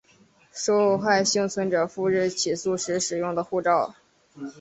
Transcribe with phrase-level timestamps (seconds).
[0.51, 3.93] 受害幸存者赴日起诉时使用的护照